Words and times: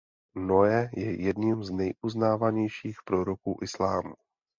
Noe 0.35 0.89
je 1.01 1.21
jedním 1.21 1.63
z 1.63 1.69
nejuznávanějších 1.71 2.97
proroků 3.05 3.57
Islámu. 3.61 4.13